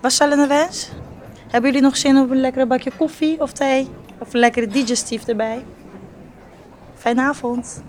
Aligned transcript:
Wasstellende 0.00 0.46
wens? 0.46 0.90
Hebben 1.50 1.70
jullie 1.70 1.86
nog 1.86 1.96
zin 1.96 2.18
op 2.18 2.30
een 2.30 2.40
lekkere 2.40 2.66
bakje 2.66 2.90
koffie 2.96 3.40
of 3.40 3.52
thee? 3.52 3.88
Of 4.18 4.34
een 4.34 4.40
lekkere 4.40 4.66
digestief 4.66 5.26
erbij? 5.26 5.64
Fijne 6.96 7.22
avond. 7.22 7.82